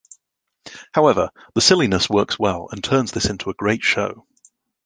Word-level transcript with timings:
However, 0.95 1.29
the 1.53 1.61
silliness 1.61 2.09
works 2.09 2.39
well 2.39 2.69
and 2.71 2.83
turns 2.83 3.11
this 3.11 3.25
into 3.25 3.51
a 3.51 3.55
great 3.55 3.83
show. 3.83 4.25